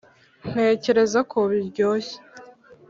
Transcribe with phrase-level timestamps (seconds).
[0.49, 2.17] ntekereza ko biryoshye.